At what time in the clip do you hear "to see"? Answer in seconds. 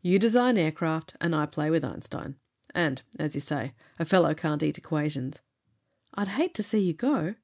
6.54-6.78